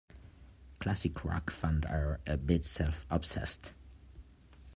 "Classic 0.79 1.23
Rock" 1.23 1.51
found 1.51 1.85
her 1.85 2.21
a 2.25 2.35
bit 2.35 2.63
self-obsessed. 2.63 3.75